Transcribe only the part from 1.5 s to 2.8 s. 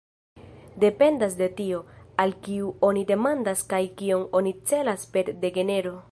tio, al kiu